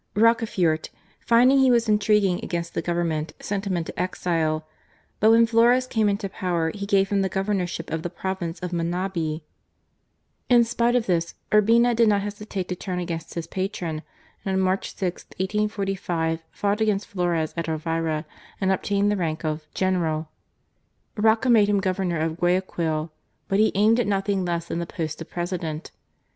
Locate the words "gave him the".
6.87-7.29